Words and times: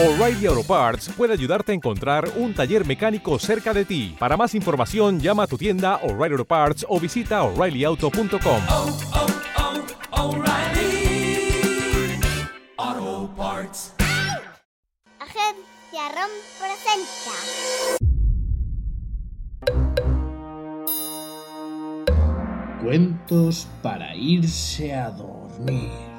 O'Reilly 0.00 0.46
Auto 0.46 0.62
Parts 0.62 1.08
puede 1.08 1.32
ayudarte 1.32 1.72
a 1.72 1.74
encontrar 1.74 2.30
un 2.36 2.54
taller 2.54 2.86
mecánico 2.86 3.36
cerca 3.40 3.74
de 3.74 3.84
ti. 3.84 4.14
Para 4.16 4.36
más 4.36 4.54
información, 4.54 5.18
llama 5.18 5.42
a 5.42 5.48
tu 5.48 5.58
tienda 5.58 5.96
O'Reilly 6.04 6.34
Auto 6.34 6.44
Parts 6.44 6.86
o 6.88 7.00
visita 7.00 7.42
oreillyauto.com. 7.42 8.62
oh, 8.68 8.96
oh, 10.12 10.36
O'Reilly 10.36 11.50
Auto 12.76 13.28
Parts. 13.36 13.94
Agencia 15.18 16.08
ROM 16.14 16.30
presenta. 16.60 17.34
Cuentos 22.84 23.66
para 23.82 24.14
irse 24.14 24.94
a 24.94 25.10
dormir. 25.10 26.17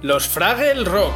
Los 0.00 0.28
Fraggle 0.28 0.84
Rock. 0.84 1.12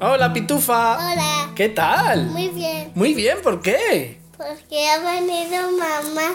Hola, 0.00 0.32
Pitufa. 0.32 0.94
Hola. 0.96 1.52
¿Qué 1.54 1.68
tal? 1.68 2.26
Muy 2.26 2.48
bien. 2.48 2.90
Muy 2.96 3.14
bien, 3.14 3.38
¿por 3.44 3.62
qué? 3.62 4.18
Porque 4.36 4.88
ha 4.88 4.98
venido 4.98 5.70
mamá 5.78 6.34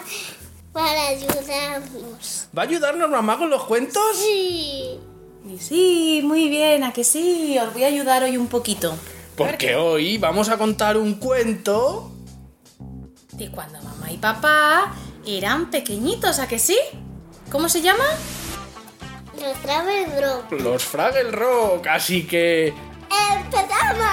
para 0.72 1.08
ayudarnos. 1.08 2.48
¿Va 2.58 2.62
a 2.62 2.66
ayudarnos 2.66 3.10
mamá 3.10 3.38
con 3.38 3.50
los 3.50 3.66
cuentos? 3.66 4.02
Sí. 4.16 4.98
Y 5.46 5.58
sí, 5.60 6.22
muy 6.24 6.48
bien, 6.48 6.86
a 6.86 6.94
que 6.94 7.04
sí, 7.04 7.58
os 7.60 7.74
voy 7.74 7.84
a 7.84 7.88
ayudar 7.88 8.24
hoy 8.24 8.38
un 8.38 8.48
poquito. 8.48 8.96
Porque 9.36 9.76
hoy 9.76 10.18
vamos 10.18 10.48
a 10.48 10.58
contar 10.58 10.96
un 10.96 11.16
cuento. 11.16 12.14
De 13.34 13.52
cuando 13.52 13.82
mamá 13.82 14.10
y 14.10 14.18
papá 14.18 14.94
eran 15.28 15.70
pequeñitos, 15.70 16.40
¿a 16.40 16.48
que 16.48 16.58
sí? 16.58 16.78
¿Cómo 17.52 17.68
se 17.68 17.82
llama? 17.82 18.06
Los 19.42 19.62
Travel 19.62 20.06
Rock. 20.22 20.62
Los 20.62 20.86
Fraggle 20.86 21.32
Rock. 21.32 21.88
Así 21.88 22.26
que. 22.26 22.74
¡Empezamos! 23.34 24.08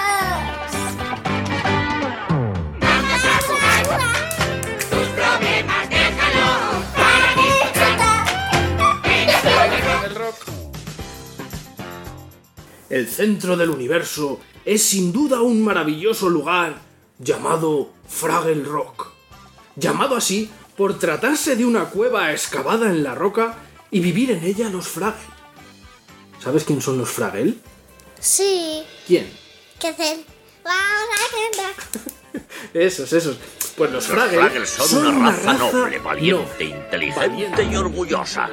Fraggle 9.41 10.09
Rock. 10.15 10.35
El 12.89 13.07
centro 13.07 13.57
del 13.57 13.69
universo 13.69 14.39
es 14.65 14.83
sin 14.83 15.11
duda 15.11 15.41
un 15.41 15.63
maravilloso 15.63 16.29
lugar 16.29 16.75
llamado 17.19 17.89
Fraggle 18.07 18.63
Rock. 18.63 19.13
Llamado 19.75 20.15
así 20.15 20.49
por 20.75 20.99
tratarse 20.99 21.55
de 21.55 21.65
una 21.65 21.85
cueva 21.85 22.31
excavada 22.31 22.89
en 22.89 23.03
la 23.03 23.15
roca 23.15 23.55
y 23.91 23.99
vivir 23.99 24.31
en 24.31 24.43
ella 24.43 24.69
los 24.69 24.87
Fraggle. 24.87 25.21
¿Sabes 26.43 26.63
quién 26.63 26.81
son 26.81 26.97
los 26.97 27.09
Fraggle? 27.09 27.55
Sí. 28.19 28.83
¿Quién? 29.07 29.31
¿Qué 29.79 29.87
hacer? 29.87 30.17
Vamos 30.63 31.09
a. 31.11 32.05
Esos, 32.73 33.13
esos. 33.13 33.37
Pues 33.77 33.91
los 33.91 34.05
Fraggle, 34.05 34.37
Fraggles 34.37 34.69
son, 34.69 35.07
una 35.07 35.31
raza 35.31 35.53
noble, 35.53 35.97
no, 35.97 36.03
valiente, 36.03 36.63
inteligente 36.65 37.27
valiente. 37.27 37.63
y 37.63 37.75
orgullosa. 37.75 38.49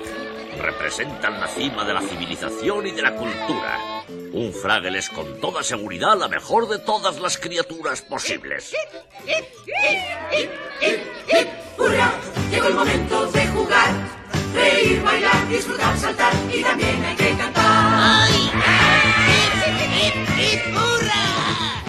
Representan 0.60 1.40
la 1.40 1.48
cima 1.48 1.84
de 1.84 1.94
la 1.94 2.00
civilización 2.00 2.86
y 2.86 2.92
de 2.92 3.02
la 3.02 3.16
cultura. 3.16 4.01
Un 4.08 4.52
Fraggle 4.52 4.98
es 4.98 5.08
con 5.08 5.40
toda 5.40 5.62
seguridad 5.62 6.16
la 6.18 6.28
mejor 6.28 6.68
de 6.68 6.78
todas 6.78 7.20
las 7.20 7.38
criaturas 7.38 8.02
posibles. 8.02 8.72
¡Hurra! 11.78 12.12
Llegó 12.50 12.68
el 12.68 12.74
momento 12.74 13.26
de 13.32 13.46
jugar, 13.48 13.90
reír, 14.54 15.02
bailar, 15.02 15.48
disfrutar, 15.48 15.98
saltar 15.98 16.32
y 16.52 16.62
también 16.62 17.04
hay 17.04 17.16
que 17.16 17.36
cantar. 17.36 18.28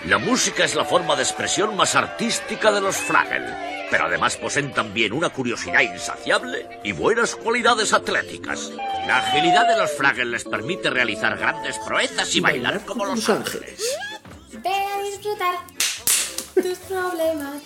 La 0.05 0.19
música 0.19 0.63
es 0.63 0.75
la 0.75 0.85
forma 0.85 1.15
de 1.15 1.23
expresión 1.23 1.75
más 1.75 1.95
artística 1.95 2.71
de 2.71 2.81
los 2.81 2.95
Fraggle, 2.97 3.88
pero 3.89 4.05
además 4.05 4.38
poseen 4.38 4.71
también 4.71 5.11
una 5.11 5.29
curiosidad 5.29 5.81
insaciable 5.81 6.67
y 6.83 6.91
buenas 6.91 7.35
cualidades 7.35 7.93
atléticas. 7.93 8.71
La 9.07 9.17
agilidad 9.17 9.67
de 9.67 9.77
los 9.77 9.91
Fraggle 9.91 10.25
les 10.25 10.45
permite 10.45 10.89
realizar 10.89 11.37
grandes 11.37 11.77
proezas 11.79 12.33
y 12.35 12.39
bailar 12.39 12.85
como 12.85 13.05
los 13.05 13.29
ángeles. 13.29 13.83
Ven 14.51 14.73
a 14.73 15.03
disfrutar 15.03 15.55
tus 16.55 16.77
problemas. 16.87 17.61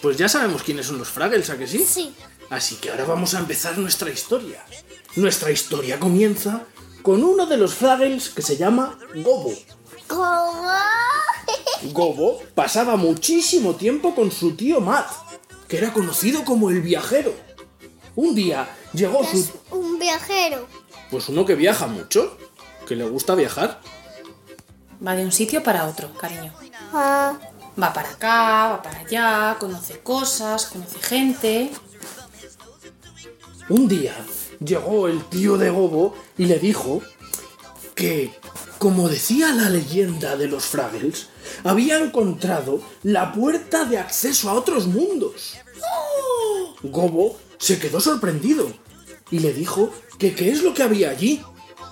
Pues 0.00 0.16
ya 0.16 0.28
sabemos 0.28 0.62
quiénes 0.62 0.86
son 0.86 0.98
los 0.98 1.08
Fraggles, 1.08 1.50
¿a 1.50 1.58
que 1.58 1.66
sí? 1.66 1.84
Sí. 1.84 2.14
Así 2.48 2.76
que 2.76 2.90
ahora 2.90 3.04
vamos 3.04 3.34
a 3.34 3.38
empezar 3.38 3.76
nuestra 3.76 4.10
historia. 4.10 4.64
Nuestra 5.16 5.50
historia 5.50 6.00
comienza 6.00 6.64
con 7.02 7.22
uno 7.22 7.44
de 7.46 7.58
los 7.58 7.74
Fraggles 7.74 8.30
que 8.30 8.42
se 8.42 8.56
llama 8.56 8.98
Gobo. 9.14 9.52
¿Cómo? 10.08 10.70
Gobo 11.92 12.42
pasaba 12.54 12.96
muchísimo 12.96 13.74
tiempo 13.74 14.14
con 14.14 14.30
su 14.30 14.56
tío 14.56 14.80
Matt, 14.80 15.10
que 15.68 15.76
era 15.76 15.92
conocido 15.92 16.44
como 16.44 16.70
el 16.70 16.80
viajero. 16.80 17.43
Un 18.16 18.34
día 18.34 18.68
llegó 18.92 19.22
es 19.22 19.46
su... 19.46 19.76
un 19.76 19.98
viajero. 19.98 20.66
Pues 21.10 21.28
uno 21.28 21.44
que 21.44 21.54
viaja 21.54 21.86
mucho, 21.86 22.36
que 22.86 22.96
le 22.96 23.08
gusta 23.08 23.34
viajar. 23.34 23.80
Va 25.06 25.14
de 25.14 25.24
un 25.24 25.32
sitio 25.32 25.62
para 25.62 25.86
otro, 25.86 26.12
cariño. 26.14 26.52
Ah, 26.92 27.38
Va 27.80 27.92
para 27.92 28.10
acá, 28.10 28.68
va 28.68 28.82
para 28.82 29.00
allá, 29.00 29.56
conoce 29.58 29.98
cosas, 29.98 30.66
conoce 30.66 31.00
gente. 31.00 31.70
Un 33.68 33.88
día 33.88 34.14
llegó 34.64 35.08
el 35.08 35.24
tío 35.24 35.56
de 35.58 35.70
Gobo 35.70 36.14
y 36.38 36.44
le 36.44 36.60
dijo 36.60 37.02
que, 37.96 38.32
como 38.78 39.08
decía 39.08 39.52
la 39.52 39.70
leyenda 39.70 40.36
de 40.36 40.46
los 40.46 40.66
Fraggles, 40.66 41.28
había 41.64 41.98
encontrado 41.98 42.80
la 43.02 43.32
puerta 43.32 43.84
de 43.86 43.98
acceso 43.98 44.50
a 44.50 44.54
otros 44.54 44.86
mundos. 44.86 45.56
¡Oh! 45.82 46.76
Gobo 46.84 47.36
se 47.58 47.78
quedó 47.78 48.00
sorprendido 48.00 48.72
y 49.30 49.40
le 49.40 49.52
dijo 49.52 49.92
que 50.18 50.34
qué 50.34 50.50
es 50.50 50.62
lo 50.62 50.74
que 50.74 50.82
había 50.82 51.10
allí. 51.10 51.42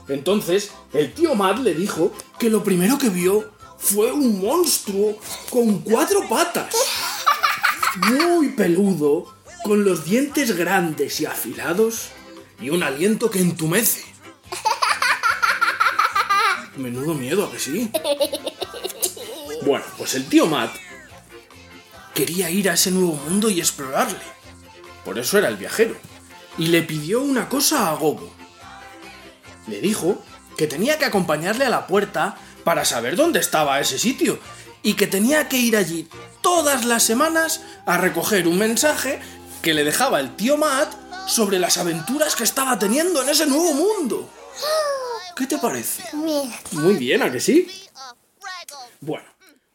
Entonces 0.09 0.73
el 0.93 1.13
tío 1.13 1.35
Matt 1.35 1.59
le 1.59 1.75
dijo 1.75 2.13
que 2.39 2.51
lo 2.51 2.63
primero 2.63 2.99
que 2.99 3.09
vio 3.09 3.53
fue 3.79 4.13
un 4.13 4.41
monstruo 4.41 5.19
con 5.51 5.81
cuatro 5.81 6.29
patas 6.29 6.75
muy 7.97 8.51
peludo, 8.51 9.35
con 9.65 9.85
los 9.85 10.05
dientes 10.05 10.57
grandes 10.57 11.21
y 11.21 11.27
afilados 11.27 12.09
y 12.61 12.71
un 12.71 12.83
aliento 12.83 13.31
que 13.31 13.41
entumece. 13.41 14.05
Menudo 16.77 17.15
miedo, 17.15 17.45
¿a 17.45 17.51
que 17.51 17.59
sí? 17.59 17.91
Bueno, 19.65 19.85
pues 19.99 20.15
el 20.15 20.27
tío 20.27 20.47
Matt 20.47 20.75
quería 22.15 22.51
ir 22.51 22.71
a 22.71 22.75
ese 22.75 22.91
nuevo 22.91 23.15
mundo 23.15 23.51
y 23.51 23.61
explorarle. 23.61 24.19
Por 25.05 25.19
eso 25.19 25.39
era 25.39 25.49
el 25.49 25.57
viajero. 25.57 25.97
Y 26.59 26.67
le 26.67 26.83
pidió 26.83 27.23
una 27.23 27.49
cosa 27.49 27.91
a 27.91 27.95
Gobo. 27.95 28.33
Le 29.67 29.81
dijo 29.81 30.23
que 30.57 30.67
tenía 30.67 30.99
que 30.99 31.05
acompañarle 31.05 31.65
a 31.65 31.71
la 31.71 31.87
puerta 31.87 32.37
para 32.65 32.85
saber 32.85 33.17
dónde 33.17 33.41
estaba 33.41 33.81
ese 33.81 33.99
sitio 33.99 34.39
y 34.83 34.95
que 34.95 35.07
tenía 35.07 35.49
que 35.49 35.59
ir 35.59 35.77
allí 35.77 36.09
todas 36.41 36.85
las 36.85 37.03
semanas 37.03 37.63
a 37.87 37.99
recoger 37.99 38.49
un 38.49 38.59
mensaje 38.59 39.21
que 39.63 39.75
le 39.75 39.85
dejaba 39.85 40.21
el 40.21 40.35
tío 40.35 40.57
Matt 40.57 40.93
sobre 41.29 41.59
las 41.59 41.79
aventuras 41.79 42.35
que 42.35 42.45
estaba 42.45 42.79
teniendo 42.79 43.23
en 43.23 43.29
ese 43.29 43.47
nuevo 43.47 43.73
mundo. 43.75 44.29
¿Qué 45.37 45.47
te 45.47 45.59
parece? 45.59 46.03
Muy 46.73 46.95
bien, 46.97 47.23
¿a 47.23 47.31
que 47.31 47.41
sí? 47.41 47.69
Bueno, 49.01 49.25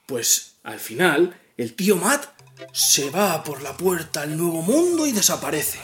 pues 0.05 0.53
al 0.63 0.79
final 0.79 1.39
el 1.57 1.73
tío 1.73 1.95
Matt 1.95 2.25
se 2.71 3.09
va 3.09 3.43
por 3.43 3.61
la 3.61 3.75
puerta 3.77 4.21
al 4.21 4.37
nuevo 4.37 4.61
mundo 4.61 5.05
y 5.05 5.11
desaparece. 5.11 5.79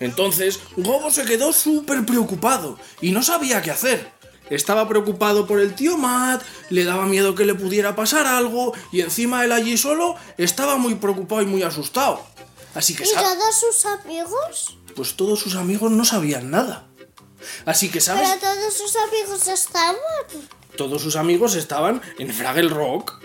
Entonces 0.00 0.60
Gobo 0.76 1.10
se 1.10 1.24
quedó 1.24 1.52
súper 1.52 2.04
preocupado 2.04 2.78
y 3.00 3.12
no 3.12 3.22
sabía 3.22 3.62
qué 3.62 3.70
hacer. 3.70 4.10
Estaba 4.50 4.88
preocupado 4.88 5.46
por 5.46 5.60
el 5.60 5.74
tío 5.74 5.96
Matt, 5.96 6.42
le 6.68 6.84
daba 6.84 7.06
miedo 7.06 7.34
que 7.34 7.44
le 7.46 7.54
pudiera 7.54 7.94
pasar 7.96 8.26
algo 8.26 8.74
y 8.90 9.00
encima 9.00 9.44
él 9.44 9.52
allí 9.52 9.78
solo 9.78 10.16
estaba 10.36 10.76
muy 10.76 10.96
preocupado 10.96 11.42
y 11.42 11.46
muy 11.46 11.62
asustado. 11.62 12.20
Así 12.74 12.94
que 12.94 13.04
¿Y 13.04 13.12
todos 13.14 13.54
sus 13.58 13.86
amigos? 13.86 14.78
pues 14.96 15.14
todos 15.16 15.38
sus 15.40 15.54
amigos 15.54 15.90
no 15.92 16.04
sabían 16.04 16.50
nada. 16.50 16.86
Así 17.64 17.88
que 17.90 18.00
sabes, 18.00 18.28
Pero 18.40 18.54
todos 18.54 18.74
sus 18.74 18.94
amigos 18.96 19.48
estaban. 19.48 19.96
todos 20.76 21.00
sus 21.02 21.16
amigos 21.16 21.54
estaban 21.54 22.02
en 22.18 22.32
Fraggle 22.32 22.68
Rock. 22.68 23.20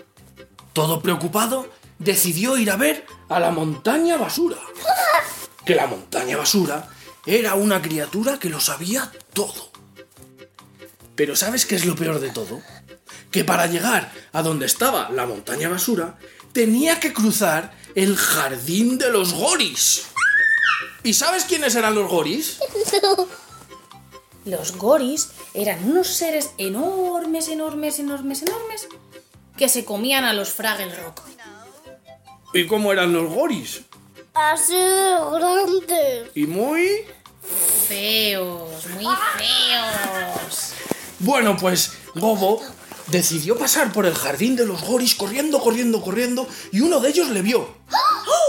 Todo 0.73 1.01
preocupado, 1.01 1.67
decidió 1.99 2.57
ir 2.57 2.71
a 2.71 2.77
ver 2.77 3.05
a 3.29 3.39
la 3.39 3.51
montaña 3.51 4.17
basura. 4.17 4.57
Que 5.65 5.75
la 5.75 5.87
montaña 5.87 6.37
basura 6.37 6.89
era 7.25 7.55
una 7.55 7.81
criatura 7.81 8.39
que 8.39 8.49
lo 8.49 8.59
sabía 8.59 9.11
todo. 9.33 9.71
Pero 11.15 11.35
¿sabes 11.35 11.65
qué 11.65 11.75
es 11.75 11.85
lo 11.85 11.95
peor 11.95 12.19
de 12.19 12.29
todo? 12.29 12.61
Que 13.31 13.43
para 13.43 13.67
llegar 13.67 14.11
a 14.31 14.41
donde 14.41 14.65
estaba 14.65 15.09
la 15.09 15.25
montaña 15.25 15.67
basura, 15.67 16.17
tenía 16.53 16.99
que 16.99 17.13
cruzar 17.13 17.75
el 17.95 18.15
jardín 18.15 18.97
de 18.97 19.11
los 19.11 19.33
goris. 19.33 20.05
¿Y 21.03 21.13
sabes 21.13 21.43
quiénes 21.45 21.75
eran 21.75 21.95
los 21.95 22.09
goris? 22.09 22.59
Los 24.45 24.77
goris 24.77 25.31
eran 25.53 25.83
unos 25.91 26.07
seres 26.07 26.51
enormes, 26.57 27.49
enormes, 27.49 27.99
enormes, 27.99 28.43
enormes 28.43 28.87
que 29.57 29.67
se 29.67 29.83
comían 29.83 30.23
a 30.23 30.31
los 30.31 30.53
Fraggle 30.53 30.95
Rock. 30.95 31.21
¿Y 32.57 32.65
cómo 32.65 32.91
eran 32.91 33.13
los 33.13 33.31
goris? 33.31 33.81
Así 34.33 34.73
de 34.73 35.15
grande. 35.31 36.31
Y 36.33 36.47
muy... 36.47 37.03
Feos, 37.87 38.87
muy 38.95 39.05
feos. 39.37 40.73
Bueno, 41.19 41.55
pues 41.55 41.93
Gobo 42.15 42.63
decidió 43.11 43.59
pasar 43.59 43.93
por 43.93 44.07
el 44.07 44.15
jardín 44.15 44.55
de 44.55 44.65
los 44.65 44.81
goris 44.81 45.13
corriendo, 45.13 45.59
corriendo, 45.59 46.01
corriendo 46.01 46.47
y 46.71 46.79
uno 46.79 46.99
de 46.99 47.09
ellos 47.09 47.29
le 47.29 47.43
vio. 47.43 47.75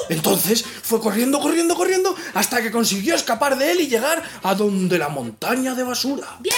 Entonces 0.09 0.65
fue 0.65 1.01
corriendo, 1.01 1.39
corriendo, 1.39 1.75
corriendo 1.77 2.17
hasta 2.33 2.63
que 2.63 2.71
consiguió 2.71 3.15
escapar 3.15 3.59
de 3.59 3.73
él 3.73 3.81
y 3.83 3.89
llegar 3.89 4.23
a 4.43 4.55
donde 4.55 4.97
la 4.97 5.11
montaña 5.11 5.75
de 5.75 5.83
basura. 5.83 6.39
¡Bien! 6.41 6.55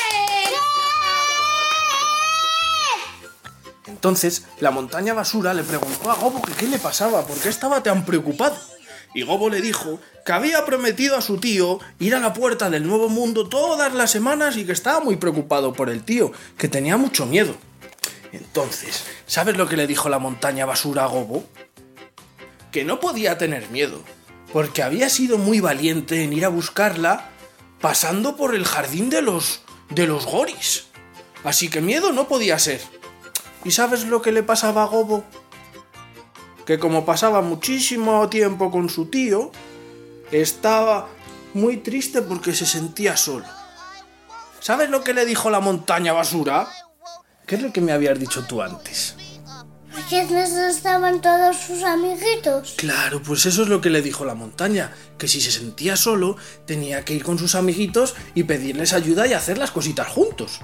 Entonces 4.00 4.46
la 4.60 4.70
montaña 4.70 5.12
basura 5.12 5.52
le 5.52 5.62
preguntó 5.62 6.10
a 6.10 6.14
Gobo 6.14 6.40
que 6.40 6.54
qué 6.54 6.66
le 6.66 6.78
pasaba, 6.78 7.26
por 7.26 7.36
qué 7.36 7.50
estaba 7.50 7.82
tan 7.82 8.06
preocupado. 8.06 8.56
Y 9.12 9.24
Gobo 9.24 9.50
le 9.50 9.60
dijo 9.60 10.00
que 10.24 10.32
había 10.32 10.64
prometido 10.64 11.16
a 11.16 11.20
su 11.20 11.36
tío 11.36 11.80
ir 11.98 12.14
a 12.14 12.18
la 12.18 12.32
puerta 12.32 12.70
del 12.70 12.86
nuevo 12.86 13.10
mundo 13.10 13.50
todas 13.50 13.92
las 13.92 14.10
semanas 14.10 14.56
y 14.56 14.64
que 14.64 14.72
estaba 14.72 15.00
muy 15.00 15.16
preocupado 15.16 15.74
por 15.74 15.90
el 15.90 16.02
tío, 16.02 16.32
que 16.56 16.66
tenía 16.66 16.96
mucho 16.96 17.26
miedo. 17.26 17.54
Entonces, 18.32 19.04
¿sabes 19.26 19.58
lo 19.58 19.68
que 19.68 19.76
le 19.76 19.86
dijo 19.86 20.08
la 20.08 20.18
montaña 20.18 20.64
basura 20.64 21.04
a 21.04 21.08
Gobo? 21.08 21.44
Que 22.72 22.86
no 22.86 23.00
podía 23.00 23.36
tener 23.36 23.68
miedo, 23.68 24.02
porque 24.50 24.82
había 24.82 25.10
sido 25.10 25.36
muy 25.36 25.60
valiente 25.60 26.24
en 26.24 26.32
ir 26.32 26.46
a 26.46 26.48
buscarla 26.48 27.28
pasando 27.82 28.34
por 28.34 28.54
el 28.54 28.64
jardín 28.64 29.10
de 29.10 29.20
los 29.20 29.60
de 29.90 30.06
los 30.06 30.24
goris. 30.24 30.86
Así 31.44 31.68
que 31.68 31.82
miedo 31.82 32.12
no 32.12 32.28
podía 32.28 32.58
ser. 32.58 32.80
¿Y 33.64 33.70
sabes 33.72 34.06
lo 34.06 34.22
que 34.22 34.32
le 34.32 34.42
pasaba 34.42 34.82
a 34.82 34.86
Gobo? 34.86 35.24
Que 36.64 36.78
como 36.78 37.04
pasaba 37.04 37.42
muchísimo 37.42 38.28
tiempo 38.28 38.70
con 38.70 38.88
su 38.88 39.06
tío, 39.06 39.50
estaba 40.30 41.08
muy 41.54 41.78
triste 41.78 42.22
porque 42.22 42.54
se 42.54 42.66
sentía 42.66 43.16
solo. 43.16 43.46
¿Sabes 44.60 44.88
lo 44.90 45.02
que 45.02 45.14
le 45.14 45.24
dijo 45.24 45.50
la 45.50 45.60
montaña 45.60 46.12
basura? 46.12 46.68
¿Qué 47.46 47.56
es 47.56 47.62
lo 47.62 47.72
que 47.72 47.80
me 47.80 47.92
habías 47.92 48.18
dicho 48.18 48.44
tú 48.46 48.62
antes? 48.62 49.16
¿Qué 50.08 50.26
estaban 50.68 51.20
todos 51.20 51.56
sus 51.56 51.82
amiguitos? 51.82 52.74
Claro, 52.76 53.22
pues 53.22 53.46
eso 53.46 53.62
es 53.62 53.68
lo 53.68 53.80
que 53.80 53.90
le 53.90 54.02
dijo 54.02 54.24
la 54.24 54.34
montaña, 54.34 54.92
que 55.18 55.28
si 55.28 55.40
se 55.40 55.50
sentía 55.50 55.96
solo, 55.96 56.36
tenía 56.66 57.04
que 57.04 57.14
ir 57.14 57.22
con 57.22 57.38
sus 57.38 57.54
amiguitos 57.54 58.14
y 58.34 58.44
pedirles 58.44 58.92
ayuda 58.92 59.26
y 59.26 59.34
hacer 59.34 59.58
las 59.58 59.70
cositas 59.70 60.08
juntos. 60.08 60.60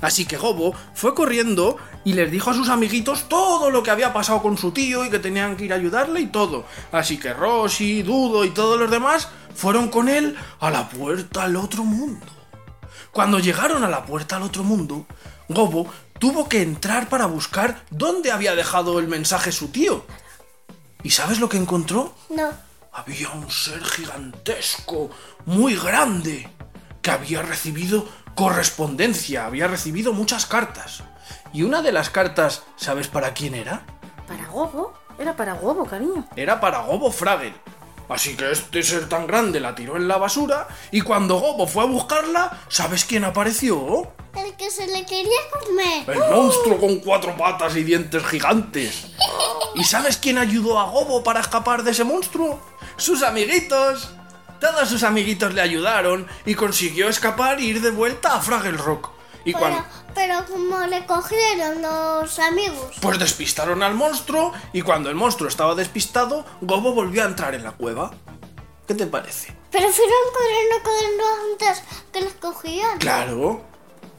Así 0.00 0.26
que 0.26 0.36
Gobo 0.36 0.74
fue 0.94 1.14
corriendo 1.14 1.76
y 2.04 2.14
les 2.14 2.30
dijo 2.30 2.50
a 2.50 2.54
sus 2.54 2.68
amiguitos 2.68 3.28
todo 3.28 3.70
lo 3.70 3.82
que 3.82 3.90
había 3.90 4.12
pasado 4.12 4.42
con 4.42 4.58
su 4.58 4.72
tío 4.72 5.04
y 5.04 5.10
que 5.10 5.18
tenían 5.18 5.56
que 5.56 5.64
ir 5.64 5.72
a 5.72 5.76
ayudarle 5.76 6.20
y 6.20 6.26
todo. 6.26 6.64
Así 6.92 7.18
que 7.18 7.32
Rosy, 7.32 8.02
Dudo 8.02 8.44
y 8.44 8.50
todos 8.50 8.78
los 8.78 8.90
demás 8.90 9.28
fueron 9.54 9.88
con 9.88 10.08
él 10.08 10.36
a 10.58 10.70
la 10.70 10.88
puerta 10.88 11.44
al 11.44 11.56
otro 11.56 11.84
mundo. 11.84 12.26
Cuando 13.12 13.38
llegaron 13.38 13.82
a 13.82 13.88
la 13.88 14.04
puerta 14.04 14.36
al 14.36 14.42
otro 14.42 14.62
mundo, 14.62 15.06
Gobo 15.50 15.86
tuvo 16.20 16.48
que 16.48 16.62
entrar 16.62 17.08
para 17.08 17.26
buscar 17.26 17.82
dónde 17.90 18.30
había 18.30 18.54
dejado 18.54 19.00
el 19.00 19.08
mensaje 19.08 19.50
su 19.50 19.68
tío. 19.68 20.04
¿Y 21.02 21.10
sabes 21.10 21.40
lo 21.40 21.48
que 21.48 21.56
encontró? 21.56 22.14
No. 22.28 22.50
Había 22.92 23.30
un 23.30 23.50
ser 23.50 23.82
gigantesco, 23.82 25.10
muy 25.46 25.74
grande, 25.74 26.48
que 27.02 27.10
había 27.10 27.42
recibido 27.42 28.08
correspondencia, 28.36 29.46
había 29.46 29.66
recibido 29.66 30.12
muchas 30.12 30.46
cartas. 30.46 31.02
Y 31.52 31.64
una 31.64 31.82
de 31.82 31.90
las 31.90 32.10
cartas, 32.10 32.62
¿sabes 32.76 33.08
para 33.08 33.34
quién 33.34 33.54
era? 33.56 33.82
Para 34.28 34.46
Gobo. 34.46 34.94
Era 35.18 35.34
para 35.36 35.54
Gobo, 35.54 35.84
cariño. 35.84 36.28
Era 36.36 36.60
para 36.60 36.82
Gobo 36.82 37.10
Fraggle. 37.10 37.54
Así 38.08 38.36
que 38.36 38.52
este 38.52 38.84
ser 38.84 39.08
tan 39.08 39.26
grande 39.26 39.58
la 39.58 39.74
tiró 39.74 39.96
en 39.96 40.06
la 40.06 40.16
basura 40.16 40.68
y 40.92 41.00
cuando 41.00 41.40
Gobo 41.40 41.66
fue 41.66 41.82
a 41.82 41.86
buscarla, 41.86 42.60
¿sabes 42.68 43.04
quién 43.04 43.24
apareció? 43.24 44.12
El 44.34 44.54
que 44.56 44.70
se 44.70 44.86
le 44.86 45.04
quería 45.04 45.40
comer. 45.50 46.08
El 46.08 46.18
monstruo 46.34 46.78
con 46.78 47.00
cuatro 47.00 47.36
patas 47.36 47.76
y 47.76 47.82
dientes 47.82 48.24
gigantes. 48.24 49.06
¿Y 49.74 49.84
sabes 49.84 50.16
quién 50.16 50.38
ayudó 50.38 50.78
a 50.78 50.84
Gobo 50.84 51.22
para 51.22 51.40
escapar 51.40 51.82
de 51.82 51.90
ese 51.90 52.04
monstruo? 52.04 52.60
Sus 52.96 53.22
amiguitos. 53.22 54.10
Todos 54.60 54.88
sus 54.88 55.02
amiguitos 55.02 55.54
le 55.54 55.62
ayudaron 55.62 56.26
y 56.44 56.54
consiguió 56.54 57.08
escapar 57.08 57.58
e 57.58 57.64
ir 57.64 57.80
de 57.80 57.90
vuelta 57.90 58.34
a 58.34 58.40
Fraggle 58.40 58.76
Rock. 58.76 59.10
Y 59.44 59.52
cuando... 59.52 59.82
Pero, 60.14 60.44
pero 60.46 60.46
como 60.46 60.86
le 60.86 61.06
cogieron 61.06 61.80
los 61.80 62.38
amigos. 62.38 62.96
Pues 63.00 63.18
despistaron 63.18 63.82
al 63.82 63.94
monstruo 63.94 64.52
y 64.72 64.82
cuando 64.82 65.08
el 65.08 65.16
monstruo 65.16 65.48
estaba 65.48 65.74
despistado, 65.74 66.44
Gobo 66.60 66.92
volvió 66.92 67.22
a 67.22 67.26
entrar 67.26 67.54
en 67.54 67.64
la 67.64 67.72
cueva. 67.72 68.10
¿Qué 68.86 68.94
te 68.94 69.06
parece? 69.06 69.56
Pero 69.70 69.88
fueron 69.88 70.12
corriendo, 70.34 70.82
corriendo 70.82 71.24
antes 71.52 71.82
que 72.12 72.20
les 72.20 72.34
cogían. 72.34 72.98
Claro, 72.98 73.64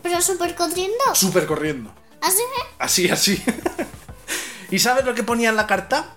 Pero 0.01 0.21
súper 0.21 0.55
corriendo. 0.55 1.13
súper 1.13 1.45
corriendo. 1.45 1.93
Así 2.21 2.41
Así, 2.79 3.09
así. 3.09 3.43
¿Y 4.71 4.79
sabes 4.79 5.05
lo 5.05 5.13
que 5.13 5.23
ponía 5.23 5.49
en 5.49 5.55
la 5.55 5.67
carta? 5.67 6.15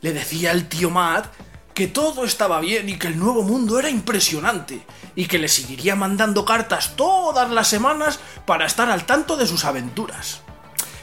Le 0.00 0.12
decía 0.12 0.52
el 0.52 0.68
tío 0.68 0.90
Matt 0.90 1.26
que 1.74 1.86
todo 1.86 2.24
estaba 2.24 2.58
bien 2.58 2.88
y 2.88 2.98
que 2.98 3.06
el 3.06 3.18
nuevo 3.18 3.42
mundo 3.42 3.78
era 3.78 3.88
impresionante 3.88 4.84
y 5.14 5.26
que 5.26 5.38
le 5.38 5.46
seguiría 5.46 5.94
mandando 5.94 6.44
cartas 6.44 6.96
todas 6.96 7.50
las 7.50 7.68
semanas 7.68 8.18
para 8.46 8.66
estar 8.66 8.90
al 8.90 9.06
tanto 9.06 9.36
de 9.36 9.46
sus 9.46 9.64
aventuras. 9.64 10.40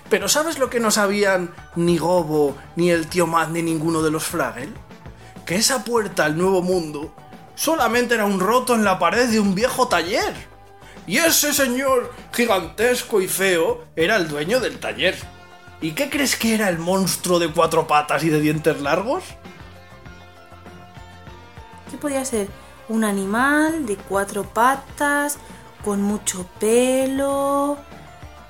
Pero 0.10 0.28
¿sabes 0.28 0.60
lo 0.60 0.70
que 0.70 0.82
no 0.82 0.92
sabían 0.92 1.54
ni 1.76 1.98
Gobo, 1.98 2.58
ni 2.76 2.92
el 2.92 3.08
tío 3.08 3.26
Matt, 3.26 3.52
ni 3.52 3.62
ninguno 3.62 4.02
de 4.02 4.12
los 4.12 4.26
Fraggle? 4.26 4.74
Que 5.46 5.56
esa 5.56 5.84
puerta 5.84 6.26
al 6.26 6.38
nuevo 6.38 6.62
mundo 6.62 7.16
solamente 7.56 8.16
era 8.16 8.26
un 8.26 8.40
roto 8.40 8.76
en 8.76 8.84
la 8.84 9.00
pared 9.00 9.30
de 9.30 9.40
un 9.40 9.56
viejo 9.56 9.88
taller. 9.88 10.34
Y 11.08 11.18
ese 11.18 11.54
señor 11.54 12.12
gigantesco 12.34 13.22
y 13.22 13.28
feo 13.28 13.86
era 13.96 14.16
el 14.16 14.28
dueño 14.28 14.60
del 14.60 14.80
taller. 14.80 15.16
¿Y 15.82 15.92
qué 15.92 16.10
crees 16.10 16.36
que 16.36 16.56
era 16.56 16.70
el 16.70 16.80
monstruo 16.80 17.38
de 17.38 17.52
cuatro 17.52 17.86
patas 17.86 18.24
y 18.24 18.30
de 18.30 18.40
dientes 18.42 18.82
largos? 18.82 19.24
¿Qué 21.92 21.98
podría 21.98 22.26
ser? 22.26 22.48
Un 22.88 23.04
animal 23.04 23.86
de 23.86 23.98
cuatro 23.98 24.44
patas, 24.44 25.38
con 25.84 26.02
mucho 26.02 26.48
pelo 26.60 27.78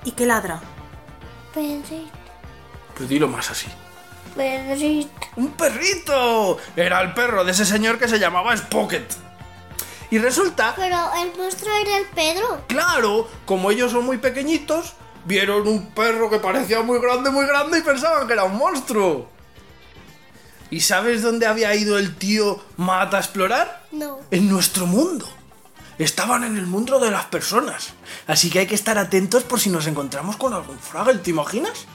y 0.05 0.11
que 0.11 0.25
ladra. 0.25 0.61
Pedrito, 1.53 2.11
Pues 2.97 3.09
dilo 3.09 3.27
más 3.27 3.51
así. 3.51 3.67
Pedrito. 4.35 5.09
¡Un 5.35 5.51
perrito! 5.51 6.57
Era 6.75 7.01
el 7.01 7.13
perro 7.13 7.43
de 7.43 7.51
ese 7.51 7.65
señor 7.65 7.97
que 7.97 8.07
se 8.07 8.19
llamaba 8.19 8.55
Spocket. 8.55 9.05
Y 10.15 10.17
resulta, 10.17 10.73
Pero 10.77 10.97
el 11.21 11.37
monstruo 11.37 11.73
era 11.75 11.97
el 11.97 12.05
Pedro. 12.05 12.61
claro, 12.67 13.27
como 13.45 13.69
ellos 13.69 13.91
son 13.91 14.05
muy 14.05 14.17
pequeñitos, 14.17 14.93
vieron 15.25 15.67
un 15.67 15.87
perro 15.91 16.29
que 16.29 16.39
parecía 16.39 16.81
muy 16.83 16.99
grande, 16.99 17.31
muy 17.31 17.45
grande 17.45 17.79
y 17.79 17.81
pensaban 17.81 18.25
que 18.25 18.31
era 18.31 18.45
un 18.45 18.55
monstruo. 18.57 19.27
¿Y 20.69 20.79
sabes 20.79 21.21
dónde 21.21 21.47
había 21.47 21.75
ido 21.75 21.97
el 21.99 22.15
tío 22.15 22.63
Matt 22.77 23.13
a 23.13 23.17
explorar? 23.19 23.83
No. 23.91 24.21
en 24.31 24.47
nuestro 24.49 24.85
mundo. 24.85 25.27
Estaban 25.99 26.45
en 26.45 26.55
el 26.57 26.65
mundo 26.65 26.97
de 26.99 27.11
las 27.11 27.25
personas. 27.25 27.89
Así 28.25 28.49
que 28.49 28.59
hay 28.59 28.67
que 28.67 28.75
estar 28.75 28.97
atentos 28.97 29.43
por 29.43 29.59
si 29.59 29.69
nos 29.69 29.85
encontramos 29.85 30.37
con 30.37 30.53
algún 30.53 30.79
Fraggle, 30.79 31.19
¿te 31.19 31.31
imaginas? 31.31 31.85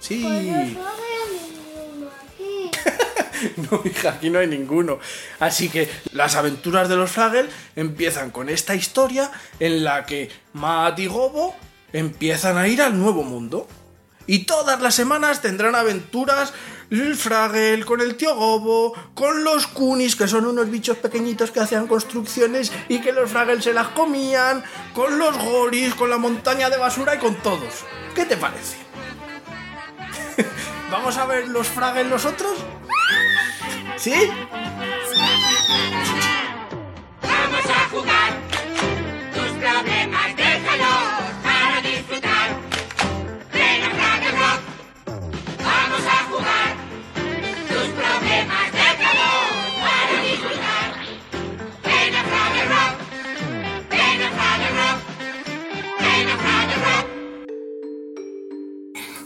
Sí. 0.00 0.22
No 0.24 0.28
había 0.28 0.66
ninguno 0.66 2.10
aquí. 2.34 2.70
No, 3.70 3.80
hija, 3.84 4.10
aquí 4.10 4.30
no 4.30 4.38
hay 4.38 4.46
ninguno. 4.46 4.98
Así 5.40 5.68
que 5.68 5.88
las 6.12 6.36
aventuras 6.36 6.88
de 6.88 6.96
los 6.96 7.10
Fraggle 7.10 7.48
empiezan 7.76 8.30
con 8.30 8.48
esta 8.48 8.74
historia 8.74 9.30
en 9.60 9.84
la 9.84 10.06
que 10.06 10.30
Matt 10.52 10.98
y 10.98 11.06
Gobo 11.06 11.54
empiezan 11.92 12.58
a 12.58 12.68
ir 12.68 12.82
al 12.82 12.98
nuevo 12.98 13.22
mundo. 13.22 13.68
Y 14.26 14.46
todas 14.46 14.80
las 14.80 14.94
semanas 14.94 15.42
tendrán 15.42 15.74
aventuras 15.74 16.54
el 16.90 17.16
Fraggle 17.16 17.84
con 17.84 18.00
el 18.00 18.16
tío 18.16 18.34
Gobo, 18.34 18.94
con 19.14 19.44
los 19.44 19.66
Kunis, 19.66 20.16
que 20.16 20.28
son 20.28 20.46
unos 20.46 20.70
bichos 20.70 20.96
pequeñitos 20.96 21.50
que 21.50 21.60
hacían 21.60 21.86
construcciones 21.86 22.72
y 22.88 23.00
que 23.00 23.12
los 23.12 23.30
Fraggle 23.30 23.60
se 23.60 23.74
las 23.74 23.88
comían, 23.88 24.64
con 24.94 25.18
los 25.18 25.36
Goris, 25.36 25.94
con 25.94 26.08
la 26.08 26.18
montaña 26.18 26.70
de 26.70 26.78
basura 26.78 27.16
y 27.16 27.18
con 27.18 27.34
todos. 27.36 27.84
¿Qué 28.14 28.24
te 28.24 28.36
parece? 28.36 28.76
¿Vamos 30.90 31.16
a 31.18 31.26
ver 31.26 31.48
los 31.48 31.66
Fraggle 31.68 32.04
nosotros? 32.04 32.58
¿Sí? 33.96 34.12
Vamos 37.22 37.66
a 37.66 37.88
jugar. 37.90 38.32
Tus 39.34 39.50
problemas 39.58 40.36
déjalos 40.36 41.02
para 41.42 41.80
disfrutar. 41.80 42.48
Ven 43.52 43.82
a 43.84 43.90
Planet 43.90 44.34
Rock. 44.42 44.60
Vamos 45.58 46.06
a 46.06 46.24
jugar. 46.30 46.76
Tus 47.68 47.88
problemas 48.00 48.72
déjalos 48.72 49.44
para 49.80 50.22
disfrutar. 50.22 50.88
Ven 51.84 52.14
a 52.14 52.22
Planet 52.24 52.68
Rock. 52.74 52.94
Ven 53.90 54.22
a 54.22 54.30
Planet 54.36 54.72
Rock. 54.80 54.98
Ven 56.00 56.28
a 56.28 56.36
Planet 56.42 56.80
Rock. 56.84 57.06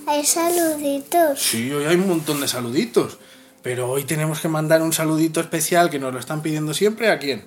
Hay 0.07 0.25
saluditos. 0.25 1.41
Sí, 1.41 1.73
hoy 1.73 1.85
hay 1.87 1.97
un 1.97 2.09
montón 2.09 2.41
de 2.41 2.49
saluditos. 2.49 3.19
Pero 3.63 3.91
hoy 3.91 4.05
tenemos 4.05 4.41
que 4.41 4.49
mandar 4.49 4.83
un 4.83 4.93
saludito 4.93 5.41
especial 5.41 5.91
que 5.91 5.99
nos 5.99 6.13
lo 6.13 6.19
están 6.21 6.43
pidiendo 6.43 6.73
siempre. 6.75 7.11
¿A 7.11 7.19
quién? 7.19 7.47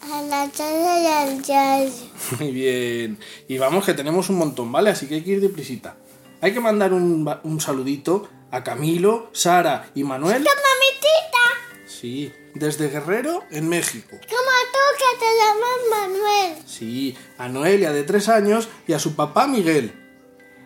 A 0.00 0.22
la 0.22 0.46
Chacha 0.50 1.00
y 1.02 1.06
al 1.06 1.42
Yayo. 1.42 1.92
Muy 2.38 2.52
bien. 2.52 3.18
Y 3.48 3.58
vamos 3.58 3.84
que 3.84 3.94
tenemos 3.94 4.28
un 4.30 4.36
montón, 4.38 4.70
¿vale? 4.70 4.90
Así 4.90 5.06
que 5.06 5.16
hay 5.16 5.22
que 5.22 5.30
ir 5.32 5.40
deprisita. 5.40 5.96
Hay 6.40 6.52
que 6.52 6.60
mandar 6.60 6.92
un, 6.92 7.28
un 7.42 7.60
saludito 7.60 8.28
a 8.52 8.62
Camilo, 8.62 9.28
Sara 9.32 9.90
y 9.94 10.04
Manuel. 10.04 10.38
Mamitita, 10.44 11.86
Sí, 11.86 12.32
desde 12.54 12.88
Guerrero, 12.88 13.42
en 13.50 13.68
México. 13.68 14.10
como 14.10 14.20
tú 14.20 14.78
que 14.98 15.18
te 15.18 15.26
llamas 15.26 16.08
Manuel. 16.10 16.62
Sí, 16.66 17.16
a 17.38 17.48
Noelia 17.48 17.92
de 17.92 18.04
3 18.04 18.28
años 18.28 18.68
y 18.86 18.92
a 18.92 19.00
su 19.00 19.16
papá 19.16 19.48
Miguel. 19.48 19.92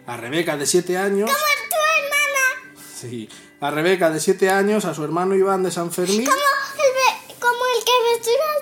A 0.07 0.17
Rebeca 0.19 0.57
de 0.59 0.67
7 0.67 0.99
años. 0.99 1.31
Como 1.31 1.39
hermana. 1.39 1.52
Sí, 3.03 3.29
a 3.61 3.73
Rebeca 3.73 4.11
de 4.11 4.21
7 4.21 4.49
años, 4.49 4.85
a 4.85 4.95
su 4.95 5.03
hermano 5.03 5.35
Iván 5.35 5.65
de 5.65 5.73
San 5.73 5.91
Fermín. 5.91 6.25
Como 6.25 6.37
el, 6.37 7.41
como 7.41 7.65
que 7.85 7.93
me 8.05 8.15
la 8.39 8.55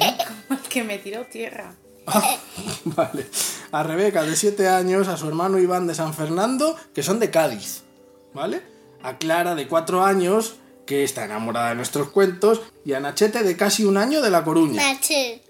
tierra. 0.00 0.34
El 0.50 0.68
que 0.68 0.82
me 0.82 0.98
tiró 0.98 1.24
tierra. 1.26 1.76
Ah, 2.08 2.36
vale. 2.86 3.26
A 3.70 3.84
Rebeca 3.84 4.24
de 4.24 4.34
7 4.34 4.66
años, 4.68 5.06
a 5.06 5.16
su 5.16 5.28
hermano 5.28 5.60
Iván 5.60 5.86
de 5.86 5.94
San 5.94 6.12
Fernando, 6.12 6.76
que 6.92 7.04
son 7.04 7.20
de 7.20 7.30
Cádiz. 7.30 7.84
¿Vale? 8.32 8.62
A 9.04 9.16
Clara 9.18 9.54
de 9.54 9.68
4 9.68 10.04
años, 10.04 10.56
que 10.86 11.04
está 11.04 11.26
enamorada 11.26 11.68
de 11.68 11.76
nuestros 11.76 12.08
cuentos, 12.08 12.62
y 12.84 12.94
a 12.94 13.00
Nachete 13.00 13.44
de 13.44 13.56
casi 13.56 13.84
un 13.84 13.96
año 13.96 14.22
de 14.22 14.30
La 14.32 14.42
Coruña. 14.42 14.82
Machete. 14.82 15.40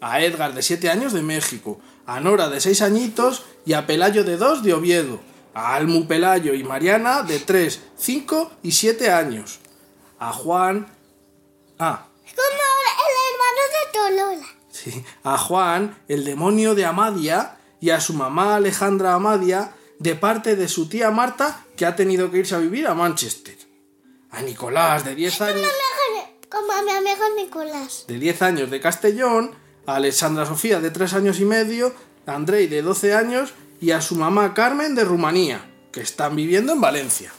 A 0.00 0.20
Edgar 0.20 0.54
de 0.54 0.62
7 0.62 0.90
años 0.90 1.12
de 1.12 1.22
México. 1.22 1.78
A 2.04 2.18
Nora 2.18 2.48
de 2.48 2.60
6 2.60 2.82
añitos 2.82 3.44
y 3.64 3.74
a 3.74 3.86
Pelayo 3.86 4.24
de 4.24 4.36
2 4.36 4.64
de 4.64 4.74
Oviedo. 4.74 5.20
A 5.56 5.74
Almu 5.74 6.06
Pelayo 6.06 6.52
y 6.52 6.62
Mariana 6.64 7.22
de 7.22 7.38
3, 7.38 7.80
5 7.96 8.52
y 8.62 8.72
7 8.72 9.10
años. 9.10 9.58
A 10.18 10.30
Juan... 10.30 10.86
Ah, 11.78 12.06
Como 12.34 12.48
el 13.06 13.14
hermano 13.32 13.62
de 13.72 13.92
Tolola. 14.38 14.46
Sí, 14.70 15.02
a 15.24 15.38
Juan, 15.38 15.98
el 16.08 16.26
demonio 16.26 16.74
de 16.74 16.84
Amadia, 16.84 17.56
y 17.80 17.88
a 17.88 18.00
su 18.02 18.12
mamá 18.12 18.56
Alejandra 18.56 19.14
Amadia, 19.14 19.72
de 19.98 20.14
parte 20.14 20.56
de 20.56 20.68
su 20.68 20.90
tía 20.90 21.10
Marta, 21.10 21.64
que 21.74 21.86
ha 21.86 21.96
tenido 21.96 22.30
que 22.30 22.36
irse 22.38 22.54
a 22.54 22.58
vivir 22.58 22.86
a 22.86 22.92
Manchester. 22.94 23.56
A 24.32 24.42
Nicolás, 24.42 25.06
de 25.06 25.14
10 25.14 25.40
años, 25.40 25.70
Como 26.50 26.70
a 26.72 26.82
mi 26.82 26.90
amigo 26.90 27.24
Nicolás. 27.34 28.04
de 28.06 28.18
10 28.18 28.42
años 28.42 28.70
de 28.70 28.78
Castellón, 28.80 29.52
a 29.86 29.94
Alexandra 29.94 30.44
Sofía, 30.44 30.80
de 30.80 30.90
3 30.90 31.14
años 31.14 31.40
y 31.40 31.46
medio, 31.46 31.94
a 32.26 32.34
Andrei, 32.34 32.66
de 32.66 32.82
12 32.82 33.14
años, 33.14 33.54
y 33.80 33.90
a 33.90 34.00
su 34.00 34.16
mamá 34.16 34.54
Carmen, 34.54 34.94
de 34.94 35.04
Rumanía, 35.04 35.70
que 35.92 36.00
están 36.00 36.36
viviendo 36.36 36.72
en 36.72 36.80
Valencia. 36.80 37.32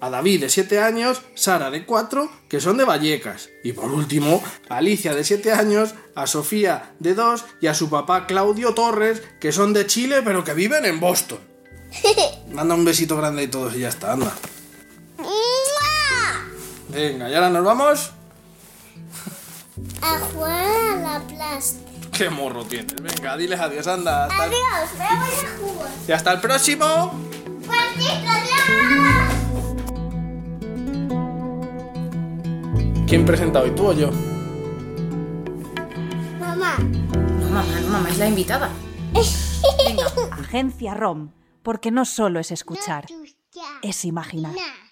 A 0.00 0.10
David, 0.10 0.42
de 0.42 0.50
7 0.50 0.80
años, 0.80 1.22
Sara, 1.34 1.70
de 1.70 1.86
4, 1.86 2.30
que 2.48 2.60
son 2.60 2.76
de 2.76 2.84
Vallecas. 2.84 3.48
Y 3.62 3.72
por 3.72 3.90
último, 3.90 4.42
a 4.68 4.76
Alicia, 4.76 5.14
de 5.14 5.24
7 5.24 5.52
años, 5.52 5.94
a 6.14 6.26
Sofía, 6.26 6.94
de 6.98 7.14
2, 7.14 7.44
y 7.60 7.68
a 7.68 7.74
su 7.74 7.88
papá 7.88 8.26
Claudio 8.26 8.74
Torres, 8.74 9.22
que 9.40 9.52
son 9.52 9.72
de 9.72 9.86
Chile, 9.86 10.20
pero 10.22 10.44
que 10.44 10.52
viven 10.52 10.84
en 10.84 11.00
Boston. 11.00 11.38
Manda 12.52 12.74
un 12.74 12.84
besito 12.84 13.16
grande 13.16 13.44
y 13.44 13.48
todos 13.48 13.74
y 13.74 13.80
ya 13.80 13.88
está, 13.88 14.12
anda. 14.12 14.34
Venga, 16.88 17.28
¿y 17.28 17.34
ahora 17.34 17.50
nos 17.50 17.64
vamos? 17.64 18.10
A 20.00 20.18
jugar 20.20 20.64
a 20.64 20.96
la 20.96 21.26
plaza. 21.26 21.83
¡Qué 22.16 22.30
morro 22.30 22.64
tienes! 22.64 22.94
Venga, 23.02 23.36
diles 23.36 23.58
adiós, 23.60 23.86
anda. 23.86 24.26
Hasta 24.26 24.46
el- 24.46 24.52
Adiós, 24.52 24.90
me 24.98 25.16
voy 25.18 25.28
a 25.46 25.58
jugar. 25.58 25.90
Y 26.08 26.12
hasta 26.12 26.32
el 26.32 26.40
próximo. 26.40 27.12
¿Quién 33.06 33.24
presenta 33.24 33.60
hoy, 33.60 33.70
tú 33.72 33.88
o 33.88 33.92
yo? 33.92 34.10
Mamá. 36.40 36.76
No, 36.78 37.48
mamá, 37.50 37.80
no, 37.82 37.88
mamá, 37.88 38.08
es 38.08 38.18
la 38.18 38.26
invitada. 38.28 38.70
Venga. 39.86 40.04
Agencia 40.32 40.94
ROM, 40.94 41.30
porque 41.62 41.90
no 41.90 42.04
solo 42.04 42.40
es 42.40 42.50
escuchar, 42.50 43.06
es 43.82 44.04
imaginar. 44.04 44.52
Na. 44.52 44.83